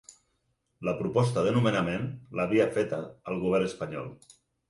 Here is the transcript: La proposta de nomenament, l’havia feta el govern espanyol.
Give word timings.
La 0.87 0.93
proposta 1.01 1.43
de 1.47 1.51
nomenament, 1.57 2.09
l’havia 2.39 2.67
feta 2.79 3.03
el 3.33 3.39
govern 3.45 3.69
espanyol. 3.71 4.11